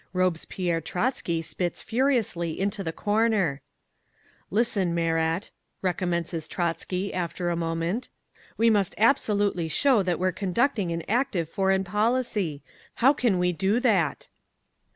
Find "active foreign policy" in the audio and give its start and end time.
11.07-12.63